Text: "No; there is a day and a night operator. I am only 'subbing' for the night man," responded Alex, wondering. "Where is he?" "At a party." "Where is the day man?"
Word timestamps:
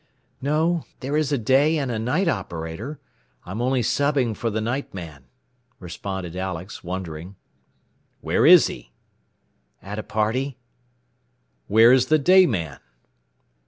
"No; 0.41 0.83
there 1.01 1.15
is 1.15 1.31
a 1.31 1.37
day 1.37 1.77
and 1.77 1.91
a 1.91 1.99
night 1.99 2.27
operator. 2.27 2.99
I 3.45 3.51
am 3.51 3.61
only 3.61 3.83
'subbing' 3.83 4.35
for 4.35 4.49
the 4.49 4.59
night 4.59 4.95
man," 4.95 5.25
responded 5.79 6.35
Alex, 6.35 6.83
wondering. 6.83 7.35
"Where 8.19 8.47
is 8.47 8.65
he?" 8.65 8.93
"At 9.79 9.99
a 9.99 10.01
party." 10.01 10.57
"Where 11.67 11.91
is 11.93 12.07
the 12.07 12.17
day 12.17 12.47
man?" 12.47 12.79